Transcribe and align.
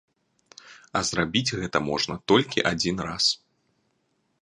А 0.99 1.01
зрабіць 1.09 1.55
гэта 1.61 1.77
можна 1.91 2.15
толькі 2.35 2.67
адзін 2.73 2.97
раз. 3.11 3.25